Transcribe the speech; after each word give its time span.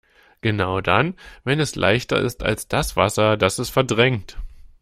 Genau 0.41 0.81
dann, 0.81 1.13
wenn 1.43 1.59
es 1.59 1.75
leichter 1.75 2.17
ist 2.19 2.41
als 2.41 2.67
das 2.67 2.95
Wasser, 2.95 3.37
das 3.37 3.59
es 3.59 3.69
verdrängt. 3.69 4.35